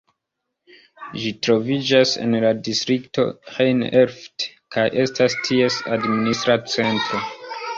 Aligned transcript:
Ĝi 1.23 1.33
troviĝas 1.47 2.13
en 2.23 2.33
la 2.45 2.51
distrikto 2.69 3.27
Rhein-Erft, 3.51 4.49
kaj 4.77 4.87
estas 5.05 5.37
ties 5.45 5.79
administra 5.99 6.57
centro. 6.79 7.23